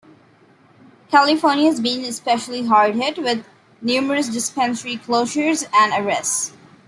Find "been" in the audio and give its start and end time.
1.79-2.03